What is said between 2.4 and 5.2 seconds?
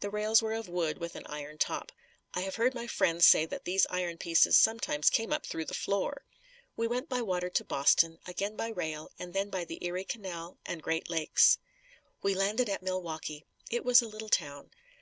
have heard my friends say that these iron pieces sometimes